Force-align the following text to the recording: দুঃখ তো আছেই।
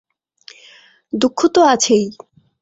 দুঃখ 1.13 1.39
তো 1.53 1.61
আছেই। 1.63 2.05